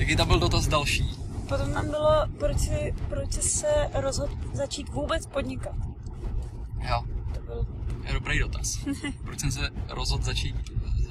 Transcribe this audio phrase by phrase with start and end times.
[0.00, 1.10] Jaký tam byl dotaz další?
[1.48, 5.74] Potom tam bylo, proč, si, proč jsi se rozhodl začít vůbec podnikat.
[6.88, 7.66] Jo, To byl
[8.06, 8.78] je dobrý dotaz.
[9.24, 10.56] Proč jsem se rozhodl začít,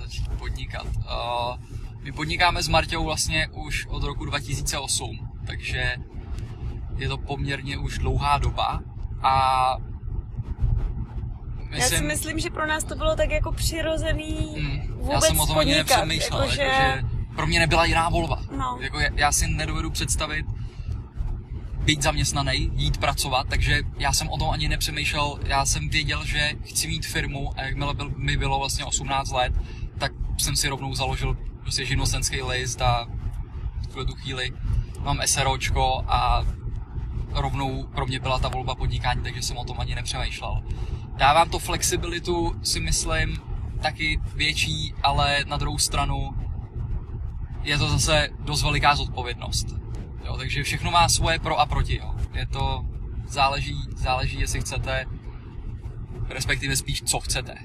[0.01, 0.85] začít podnikat?
[0.85, 1.57] Uh,
[2.01, 5.95] my podnikáme s Marťou vlastně už od roku 2008, takže
[6.95, 8.79] je to poměrně už dlouhá doba
[9.21, 9.75] a
[11.71, 15.39] Já si myslím, že pro nás to bylo tak jako přirozený Mm, vůbec já jsem
[15.39, 18.41] o tom ani nepřemýšlel, jakože, jakože pro mě nebyla jiná volba.
[18.57, 18.77] No.
[18.81, 20.45] Jako já, si nedovedu představit
[21.79, 26.51] být zaměstnaný, jít pracovat, takže já jsem o tom ani nepřemýšlel, já jsem věděl, že
[26.63, 29.53] chci mít firmu a jakmile byl, mi bylo vlastně 18 let,
[29.97, 33.07] tak jsem si rovnou založil prostě živnostenský list a
[33.89, 34.51] v tu chvíli
[34.99, 36.45] mám SROčko a
[37.31, 40.63] rovnou pro mě byla ta volba podnikání, takže jsem o tom ani nepřemýšlel.
[41.15, 43.37] Dávám to flexibilitu, si myslím,
[43.81, 46.38] taky větší, ale na druhou stranu
[47.63, 49.67] je to zase dost veliká zodpovědnost.
[50.25, 51.97] Jo, takže všechno má svoje pro a proti.
[51.97, 52.13] Jo.
[52.33, 52.85] Je to,
[53.27, 55.05] záleží, záleží, jestli chcete,
[56.29, 57.55] respektive spíš, co chcete.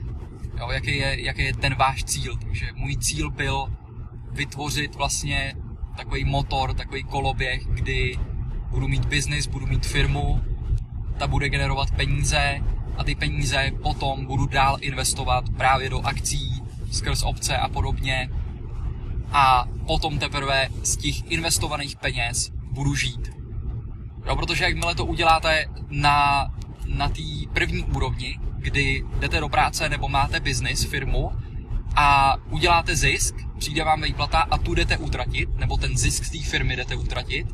[0.58, 2.36] Jo, jaký, je, jaký je ten váš cíl.
[2.36, 3.66] Takže můj cíl byl
[4.32, 5.54] vytvořit vlastně
[5.96, 8.18] takový motor, takový koloběh, kdy
[8.70, 10.40] budu mít biznis, budu mít firmu,
[11.18, 12.60] ta bude generovat peníze
[12.96, 18.28] a ty peníze potom budu dál investovat právě do akcí skrz obce a podobně
[19.32, 23.30] a potom teprve z těch investovaných peněz budu žít.
[24.26, 26.48] Jo, protože jakmile to uděláte na,
[26.86, 31.30] na té první úrovni, kdy jdete do práce nebo máte biznis, firmu
[31.96, 36.38] a uděláte zisk, přijde vám výplata a tu jdete utratit, nebo ten zisk z té
[36.38, 37.46] firmy jdete utratit,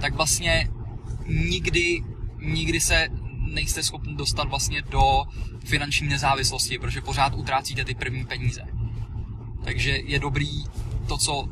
[0.00, 0.68] tak vlastně
[1.26, 2.02] nikdy,
[2.40, 3.08] nikdy se
[3.52, 5.24] nejste schopni dostat vlastně do
[5.64, 8.62] finanční nezávislosti, protože pořád utrácíte ty první peníze.
[9.64, 10.64] Takže je dobrý
[11.08, 11.48] to, co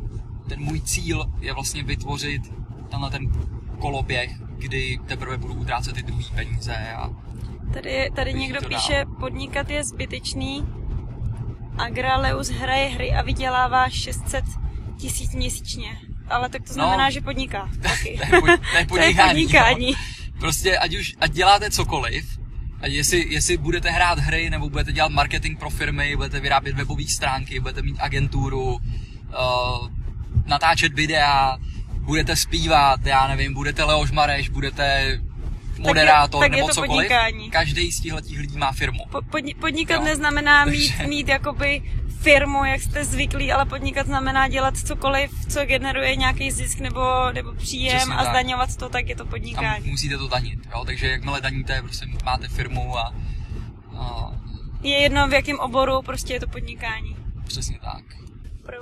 [0.48, 2.42] ten můj cíl je vlastně vytvořit
[2.90, 3.26] tenhle ten
[3.78, 7.10] koloběh, kdy teprve budu utrácet ty druhé peníze a
[7.72, 10.64] Tady, tady někdo píše, podnikat je zbytečný.
[11.78, 14.44] Agraleus hraje hry a vydělává 600
[14.98, 15.98] tisíc měsíčně.
[16.28, 17.10] Ale tak to znamená, No.
[17.10, 17.70] že podniká.
[17.82, 18.20] Taky.
[18.30, 19.28] to je, pod, to je to je podnikání.
[19.42, 19.92] podnikání.
[19.92, 20.40] No.
[20.40, 22.38] Prostě ať už ať děláte cokoliv,
[22.80, 27.04] a jestli, jestli budete hrát hry, nebo budete dělat marketing pro firmy, budete vyrábět webové
[27.04, 28.78] stránky, budete mít agenturu,
[29.40, 29.88] uh,
[30.46, 31.58] natáčet videa,
[32.00, 35.18] budete zpívat, já nevím, budete Leoš Mareš, budete
[35.78, 36.90] moderátor tak je nebo to cokoliv.
[37.08, 37.50] podnikání.
[37.50, 38.98] Každý z těchto lidí má firmu.
[39.10, 40.04] Po, podni- podnikat Jo.
[40.04, 41.82] neznamená mít, Takže- mít jakoby
[42.20, 47.00] firmu, jak jste zvyklí, ale podnikat znamená dělat cokoliv, co generuje nějaký zisk nebo,
[47.32, 48.30] nebo příjem Přesně a tak.
[48.30, 49.90] zdaňovat to, tak je to A podnikání.
[49.90, 50.84] musíte to danit, jo?
[50.86, 53.14] takže jakmile daníte, prostě máte firmu a,
[53.98, 54.30] a
[54.82, 57.16] Je jedno v jakém oboru, prostě je to podnikání.
[57.46, 58.04] přesně tak.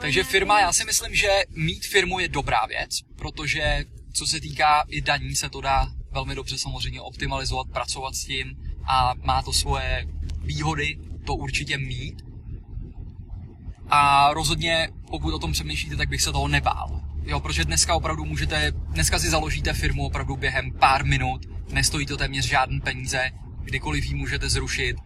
[0.01, 4.85] Takže firma, já si myslím, že mít firmu je dobrá věc, protože co se týká
[4.89, 8.57] i daní, se to dá velmi dobře samozřejmě optimalizovat, pracovat s tím
[8.87, 10.07] a má to svoje
[10.39, 12.23] výhody to určitě mít.
[13.89, 17.01] A rozhodně, pokud o tom přemýšlíte, tak bych se toho nebál.
[17.23, 22.17] Jo, protože dneska opravdu můžete, dneska si založíte firmu opravdu během pár minut, nestojí to
[22.17, 23.31] téměř žádný peníze,
[23.63, 24.97] kdykoliv ji můžete zrušit,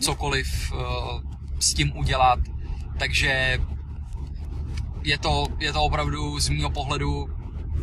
[0.00, 0.78] cokoliv uh,
[1.60, 2.38] s tím udělat.
[2.98, 3.60] Takže
[5.08, 7.28] je to, je to opravdu z mého pohledu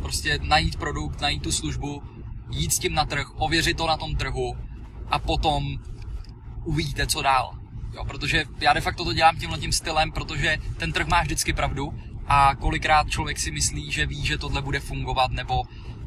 [0.02, 2.04] prostě najít produkt, najít tu službu,
[2.50, 4.58] jít s tím na trh, ověřit to na tom trhu
[5.08, 5.78] a potom
[6.64, 7.58] uvidíte, co dál.
[7.94, 11.54] Jo, protože já de facto to dělám tímhle tím stylem, protože ten trh má vždycky
[11.54, 11.94] pravdu
[12.28, 15.64] a kolikrát člověk si myslí, že ví, že tohle bude fungovat, nebo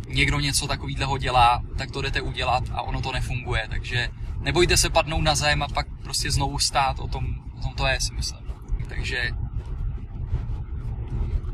[0.08, 3.66] někdo něco takového dělá, tak to jdete udělat a ono to nefunguje.
[3.70, 4.08] Takže
[4.40, 7.26] nebojte se padnout na zem a pak prostě znovu stát, o tom,
[7.58, 8.40] o tom to je, si myslím.
[8.88, 9.30] Takže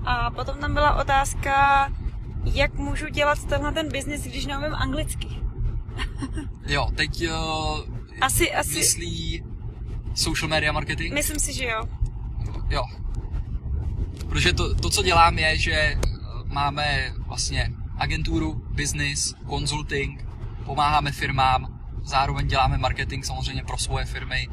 [0.04, 1.88] A potom tam byla otázka,
[2.44, 5.28] jak můžu dělat tenhle ten biznis, když neumím anglicky.
[6.66, 7.81] jo, teď uh,
[8.20, 9.44] Asi, asi, myslí
[10.15, 11.15] social media marketing?
[11.15, 11.88] myslím si, že jo.
[12.70, 12.82] Jo.
[14.28, 15.98] Protože to, to, co dělám, je, že eh,
[16.44, 20.27] máme vlastně agenturu, business, consulting,
[20.65, 24.48] pomáháme firmám, zároveň děláme marketing samozřejmě pro svoje firmy,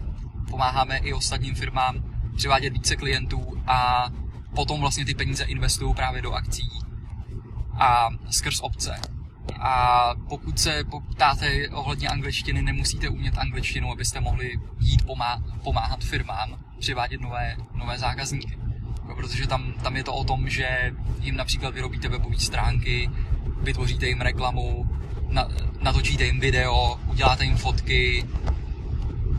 [0.49, 2.03] pomáháme i ostatním firmám
[2.35, 4.07] přivádět více klientů a
[4.55, 6.69] potom vlastně ty peníze investují právě do akcí
[7.79, 8.99] a skrz obce.
[9.59, 16.59] A pokud se poptáte ohledně angličtiny, nemusíte umět angličtinu, abyste mohli jít pomá- pomáhat firmám,
[16.79, 18.57] přivádět nové, nové zákazníky.
[19.15, 23.09] Protože tam, tam je to o tom, že jim například vyrobíte webové stránky,
[23.61, 24.89] vytvoříte jim reklamu,
[25.29, 25.47] na,
[25.81, 28.25] natočíte jim video, uděláte jim fotky,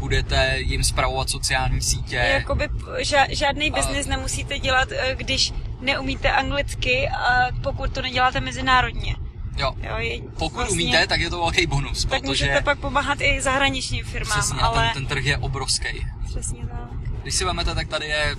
[0.02, 2.16] budete jim spravovat sociální sítě.
[2.16, 2.68] Jakoby
[2.98, 9.14] ža- žádný biznis nemusíte dělat, eh, když neumíte anglicky, a pokud to neděláte mezinárodně.
[9.56, 9.74] Jo.
[9.80, 13.20] Jo, je Pokud vlastně, umíte, tak je to velký bonus, tak protože můžete pak pomáhat
[13.20, 14.82] i zahraničním firmám, přesně, ale...
[14.82, 16.06] ten, ten trh je obrovský.
[16.26, 16.90] Přesně tak.
[17.22, 18.36] Když si vezmete, tak tady je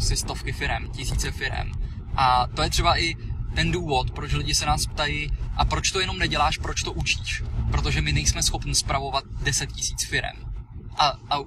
[0.00, 1.72] si stovky firem, tisíce firem.
[2.16, 3.14] A to je třeba i
[3.54, 7.42] ten důvod, proč lidi se nás ptají, a proč to jenom neděláš, proč to učíš.
[7.70, 10.36] Protože my nejsme schopni spravovat 10 tisíc firem
[10.98, 11.38] a, a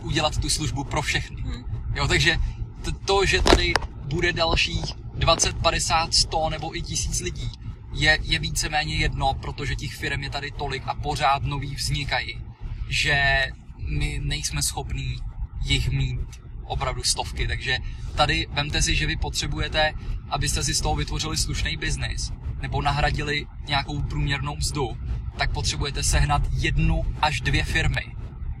[0.00, 1.42] udělat tu službu pro všechny.
[1.42, 1.64] Hmm.
[1.94, 2.36] Jo, takže
[2.84, 3.72] to, to, že tady
[4.04, 7.50] bude dalších 20, 50, 100 nebo i tisíc lidí,
[7.92, 12.40] je, je víceméně jedno, protože těch firm je tady tolik a pořád nový vznikají,
[12.88, 13.46] že
[13.78, 15.16] my nejsme schopní
[15.64, 16.20] jich mít
[16.64, 17.78] opravdu stovky, takže
[18.16, 19.92] tady vemte si, že vy potřebujete,
[20.30, 22.32] abyste si z toho vytvořili slušný biznis,
[22.62, 24.96] nebo nahradili nějakou průměrnou mzdu,
[25.38, 28.16] tak potřebujete sehnat jednu až dvě firmy,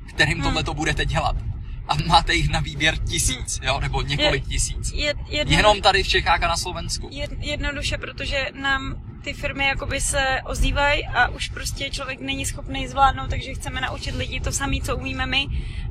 [0.08, 0.42] kterým Hmm.
[0.44, 1.36] tohle to budete dělat.
[1.88, 4.92] A máte jich na výběr tisíc, jo, nebo několik tisíc.
[4.92, 7.08] Je, jedno, Jenom tady v Čechách a na Slovensku.
[7.12, 12.88] jed, jednoduše, protože nám ty firmy jakoby se ozývají a už prostě člověk není schopný
[12.88, 15.46] zvládnout, takže chceme naučit lidi to samé, co umíme my,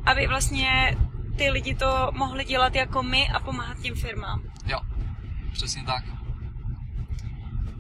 [0.06, 0.98] aby vlastně
[1.38, 4.42] ty lidi to mohli dělat jako my a pomáhat těm firmám.
[4.66, 4.80] Jo,
[5.54, 6.04] přesně tak.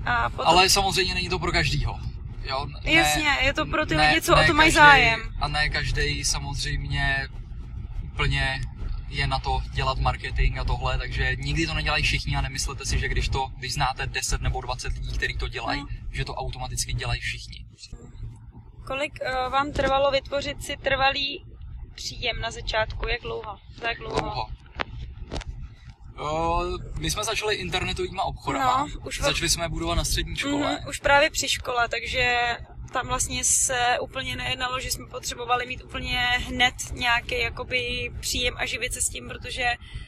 [0.06, 2.00] A potom, Ale samozřejmě není to pro každýho.
[2.43, 5.21] Jo, ne, Jasně, je to pro ty lidi, co o to mají každej- zájem.
[5.41, 7.27] A ne každý samozřejmě
[8.03, 8.61] úplně
[9.09, 12.99] je na to dělat marketing a tohle, takže nikdy to nedělají všichni a nemyslete si,
[12.99, 15.88] že když to, když znáte 10 nebo 20 lidí, kteří to dělají, No.
[16.11, 17.65] že to automaticky dělají všichni.
[18.88, 21.45] kolik uh, vám trvalo vytvořit si trvalý
[21.95, 23.07] příjem na začátku?
[23.07, 23.57] Jak dlouho?
[23.81, 24.19] Za jak dlouho?
[24.21, 24.47] Dlouho.
[27.00, 28.88] My jsme začali internetovýma obchodama.
[28.95, 30.73] No, už Začali jsme budovat na střední škole.
[30.73, 32.57] Mhm, už právě při škole, takže
[32.91, 38.65] tam vlastně se úplně nejednalo, že jsme potřebovali mít úplně hned nějaký jakoby příjem a
[38.65, 39.65] živit se s tím, protože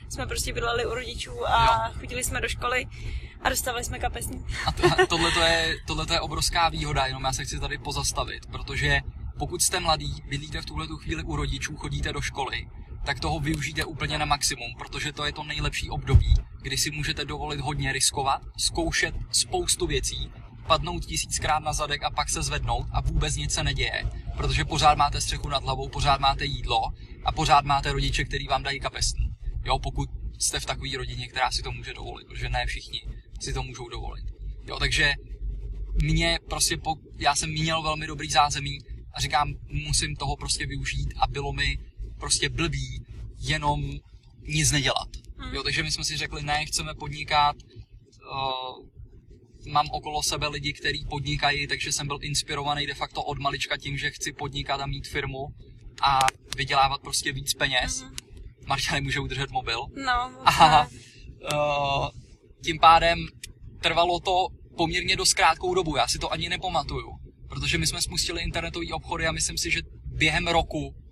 [0.09, 2.85] jsme prostě bydleli u rodičů a chodili jsme do školy
[3.41, 4.45] a dostávali jsme kapesní.
[4.65, 8.45] A to, tohle to je, tohleto je obrovská výhoda, jenom já se chci tady pozastavit,
[8.45, 9.01] protože
[9.39, 12.67] pokud jste mladý, bydlíte v tuhle chvíli u rodičů, chodíte do školy,
[13.05, 17.25] tak toho využijte úplně na maximum, protože to je to nejlepší období, kdy si můžete
[17.25, 20.31] dovolit hodně riskovat, zkoušet spoustu věcí,
[20.67, 24.03] padnout tisíckrát na zadek a pak se zvednout a vůbec nic se neděje,
[24.37, 26.81] protože pořád máte střechu nad hlavou, pořád máte jídlo
[27.25, 29.25] a pořád máte rodiče, který vám dají kapesní.
[29.65, 30.09] Jo, pokud
[30.39, 33.01] jste v takové rodině, která si to může dovolit, protože ne všichni
[33.41, 34.25] si to můžou dovolit.
[34.67, 35.13] Jo, takže
[36.03, 38.77] mě prostě, po, já jsem měl velmi dobrý zázemí
[39.13, 39.53] a říkám,
[39.87, 41.77] musím toho prostě využít a bylo mi
[42.23, 43.05] prostě blbý
[43.39, 43.83] jenom
[44.41, 45.09] nic nedělat.
[45.37, 45.55] Hmm.
[45.55, 48.85] Jo, takže my jsme si řekli, ne, chceme podnikat, uh,
[49.71, 53.97] mám okolo sebe lidi, kteří podnikají, takže jsem byl inspirovaný de facto od malička tím,
[53.97, 55.47] že chci podnikat a mít firmu
[56.01, 56.19] a
[56.57, 58.01] vydělávat prostě víc peněz.
[58.01, 58.15] Mhm.
[58.65, 59.85] Marta nemůže udržet mobil.
[60.05, 62.07] No, A uh,
[62.63, 63.27] tím pádem
[63.81, 64.47] trvalo to
[64.77, 67.09] poměrně dost krátkou dobu, já si to ani nepamatuju,
[67.49, 71.02] protože my jsme spustili internetové obchody a myslím si, že během roku,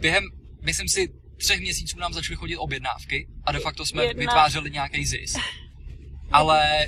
[0.00, 0.24] během,
[0.62, 1.08] myslím si,
[1.38, 5.38] třech měsíců nám začaly chodit objednávky a de facto jsme Jedna- vytvářeli nějaký zisk.
[6.32, 6.86] Ale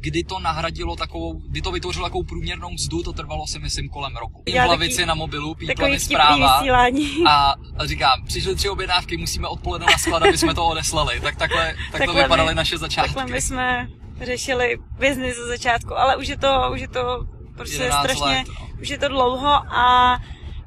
[0.00, 4.16] kdy to nahradilo takovou, kdy to vytvořilo takovou průměrnou mzdu, to trvalo si myslím kolem
[4.16, 4.42] roku.
[4.48, 7.24] Já v taky- na mobilu, pípla takový mi vtipný zpráva vysílání.
[7.28, 7.54] a
[7.84, 11.20] říkám, přišly tři objednávky, musíme odpoledne na sklad, aby jsme to odeslali.
[11.20, 13.14] Tak takhle, tak to Takhle vypadaly my- naše začátky.
[13.14, 13.88] Takhle my jsme
[14.22, 17.24] řešili biznis ze začátku, ale už je to, už je to
[17.56, 18.68] prostě 11 strašně, let, no.
[18.82, 20.18] už je to dlouho a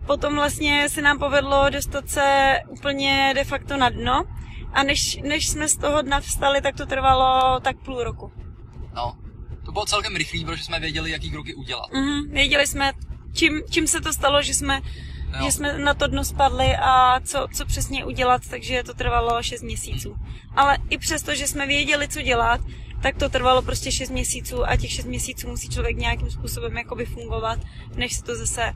[0.05, 4.23] potom vlastně se nám povedlo dostat se úplně de facto na dno
[4.73, 8.31] a než, než jsme z toho dna vstali, tak to trvalo tak půl roku.
[8.95, 9.17] No,
[9.65, 11.89] to bylo celkem rychlý, protože jsme věděli, jaký kroky udělat.
[11.93, 12.91] Mhm, věděli jsme,
[13.33, 14.81] čím, čím se to stalo, že jsme,
[15.39, 15.45] Jo.
[15.45, 19.61] že jsme na to dno spadli a co, co přesně udělat, takže to trvalo 6
[19.61, 20.15] měsíců.
[20.55, 22.61] Ale i přesto, že jsme věděli, co dělat,
[23.01, 27.05] tak to trvalo prostě 6 měsíců a těch 6 měsíců musí člověk nějakým způsobem jakoby
[27.05, 27.59] fungovat,
[27.95, 28.73] než se to zase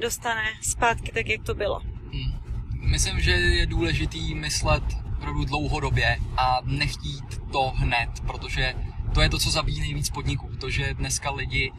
[0.00, 1.80] dostane zpátky tak, jak to bylo.
[2.12, 2.32] Hm.
[2.72, 4.84] Myslím, že je důležitý myslet
[5.16, 8.74] opravdu dlouhodobě a nechtít to hned, protože
[9.14, 10.56] to je to, co zabíjí nejvíc podniků.
[10.60, 11.72] To, že dneska lidi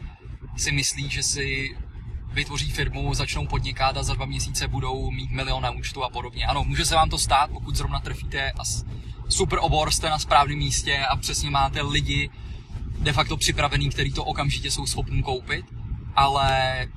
[0.58, 1.78] si myslí, že si
[2.34, 6.46] vytvoří firmu, začnou podnikat a za dva měsíce budou mít milion na účtu a podobně.
[6.46, 8.64] Ano, může se vám to stát, pokud zrovna trefíte a
[9.30, 12.30] super obor, jste na správném místě a přesně máte lidi
[13.00, 15.66] de facto připravený, který to okamžitě jsou schopni koupit,
[16.16, 16.88] ale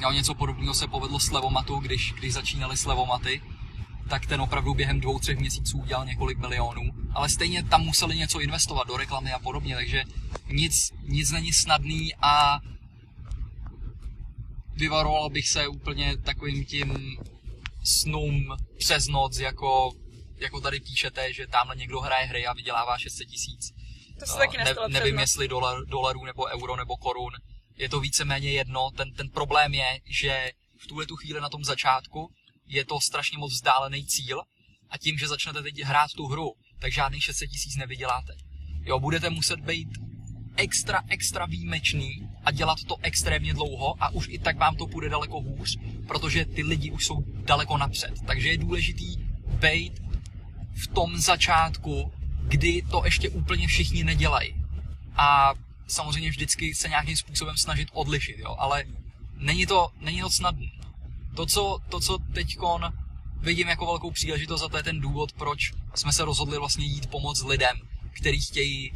[0.00, 3.42] jo, něco podobného se povedlo s Levomatu, když, když začínali s Levomaty,
[4.08, 6.82] tak ten opravdu během dvou, třech měsíců udělal několik milionů,
[7.14, 10.02] ale stejně tam museli něco investovat do reklamy a podobně, takže
[10.52, 12.60] nic, nic není snadný a
[14.74, 17.16] vyvaroval bych se úplně takovým tím
[17.84, 19.92] snům přes noc, jako
[20.38, 23.72] jako tady píšete, že tamhle někdo hraje hry a vydělává 600 tisíc.
[24.20, 25.20] To se No, taky ne, nestalo přes nevím, noc.
[25.20, 27.30] jestli dolar, dolarů nebo euro nebo korun.
[27.76, 28.90] Je to víceméně jedno.
[28.90, 32.30] Ten, ten problém je, že v tuhle tu chvíli na tom začátku
[32.66, 34.42] je to strašně moc vzdálený cíl
[34.90, 38.36] a tím, že začnete teď hrát tu hru, tak žádných 600 tisíc nevyděláte.
[38.82, 39.88] Jo, budete muset být
[40.56, 45.08] extra, extra výjimečný a dělat to extrémně dlouho a už i tak vám to půjde
[45.08, 48.14] daleko hůř, protože ty lidi už jsou daleko napřed.
[48.26, 49.16] Takže je důležitý
[49.46, 49.92] být
[50.74, 54.54] v tom začátku, kdy to ještě úplně všichni nedělají.
[55.16, 55.54] A
[55.86, 58.84] samozřejmě vždycky se nějakým způsobem snažit odlišit, jo, ale
[59.34, 60.66] není to, není to snadné.
[61.36, 62.92] To, co, to, co teďkon
[63.40, 67.10] vidím jako velkou příležitost a to je ten důvod, proč jsme se rozhodli vlastně jít
[67.10, 67.80] pomoct lidem,
[68.12, 68.92] kteří chtějí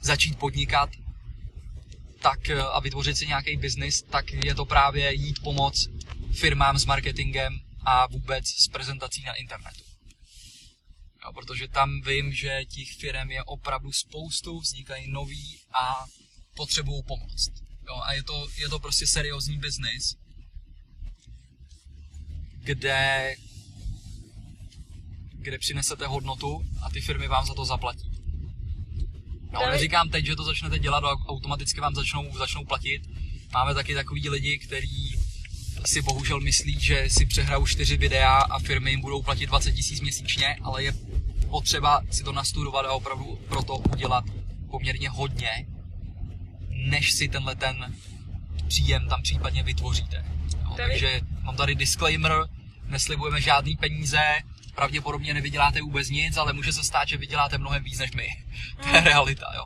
[0.00, 0.90] začít podnikat
[2.20, 5.88] tak eh, a vytvořit si nějaký biznis, tak je to právě jít pomoc
[6.32, 9.84] firmám s marketingem a vůbec s prezentací na internetu.
[11.24, 16.04] Jo, protože tam vím, že těch firm je opravdu spoustu, vznikají noví a
[16.60, 17.48] potřebují pomoc.
[17.88, 20.16] Jo, a je to, je to prostě seriózní biznis,
[22.64, 23.34] kde,
[25.32, 28.10] kde přinesete hodnotu a ty firmy vám za to zaplatí.
[29.52, 33.02] No, neříkám teď, že to začnete dělat a automaticky vám začnou, začnou platit.
[33.52, 35.18] Máme taky takový lidi, kteří
[35.86, 40.00] si bohužel myslí, že si přehrajou čtyři videa a firmy jim budou platit 20 tisíc
[40.00, 40.92] měsíčně, ale je
[41.50, 44.24] potřeba si to nastudovat a opravdu pro to udělat
[44.70, 45.66] poměrně hodně,
[46.80, 47.94] než si tenhle ten
[48.68, 50.24] příjem tam případně vytvoříte.
[50.64, 52.32] No, David- takže mám tady disclaimer,
[52.84, 54.20] neslibujeme žádný peníze,
[54.74, 58.28] pravděpodobně nevyděláte vůbec nic, ale může se stát, že vyděláte mnohem víc než my.
[58.82, 59.64] To je realita, jo.